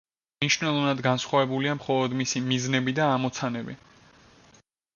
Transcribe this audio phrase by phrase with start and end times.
[0.43, 3.77] მნიშვნელოვნად განსხვავებულია მხოლოდ მისი მიზნები და ამოცანები.